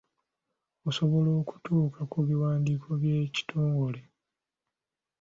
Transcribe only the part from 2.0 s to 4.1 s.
ku biwandiiko by'ekitongole?